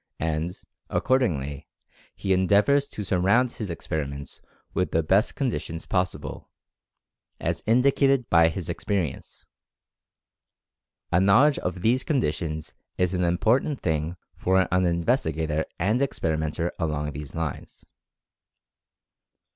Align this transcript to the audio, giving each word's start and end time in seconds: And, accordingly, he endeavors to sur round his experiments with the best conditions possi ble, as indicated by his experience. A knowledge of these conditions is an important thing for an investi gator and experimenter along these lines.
And, 0.19 0.55
accordingly, 0.89 1.67
he 2.15 2.33
endeavors 2.33 2.87
to 2.87 3.03
sur 3.03 3.19
round 3.19 3.51
his 3.51 3.69
experiments 3.69 4.41
with 4.73 4.89
the 4.89 5.03
best 5.03 5.35
conditions 5.35 5.85
possi 5.85 6.19
ble, 6.19 6.49
as 7.39 7.61
indicated 7.67 8.27
by 8.27 8.49
his 8.49 8.67
experience. 8.67 9.45
A 11.11 11.21
knowledge 11.21 11.59
of 11.59 11.83
these 11.83 12.03
conditions 12.03 12.73
is 12.97 13.13
an 13.13 13.23
important 13.23 13.79
thing 13.81 14.17
for 14.35 14.59
an 14.61 14.67
investi 14.85 15.35
gator 15.35 15.65
and 15.77 16.01
experimenter 16.01 16.71
along 16.79 17.11
these 17.11 17.35
lines. 17.35 17.85